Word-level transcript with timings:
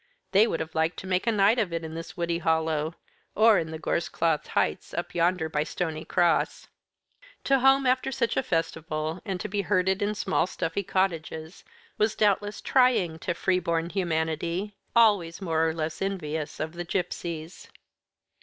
They 0.31 0.47
would 0.47 0.61
have 0.61 0.73
liked 0.73 0.97
to 0.97 1.05
make 1.05 1.27
a 1.27 1.31
night 1.31 1.59
of 1.59 1.71
it 1.71 1.83
in 1.83 1.93
this 1.93 2.17
woody 2.17 2.39
hollow, 2.39 2.95
or 3.35 3.59
in 3.59 3.69
the 3.69 3.77
gorse 3.77 4.09
clothed 4.09 4.47
heights 4.47 4.95
up 4.95 5.13
yonder 5.13 5.47
by 5.47 5.63
Stony 5.63 6.05
Cross. 6.05 6.69
To 7.43 7.57
go 7.57 7.59
home 7.59 7.85
after 7.85 8.11
such 8.11 8.35
a 8.35 8.41
festival, 8.41 9.21
and 9.25 9.47
be 9.51 9.61
herded 9.61 10.01
in 10.01 10.15
small 10.15 10.47
stuffy 10.47 10.81
cottages, 10.81 11.63
was 11.99 12.15
doubtless 12.15 12.61
trying 12.61 13.19
to 13.19 13.35
free 13.35 13.59
born 13.59 13.91
humanity, 13.91 14.75
always 14.95 15.39
more 15.39 15.69
or 15.69 15.71
less 15.71 16.01
envious 16.01 16.59
of 16.59 16.73
the 16.73 16.83
gipsies. 16.83 17.67